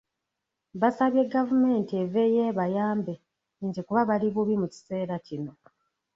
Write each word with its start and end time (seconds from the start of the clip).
Basabye 0.81 1.21
gavumenti 1.33 1.91
eveeyo 2.03 2.41
ebayambe 2.49 3.13
nti 3.67 3.79
kuba 3.87 4.01
bali 4.09 4.27
bubi 4.35 4.55
mu 4.61 4.67
kiseera 4.73 5.15
kino. 5.27 5.53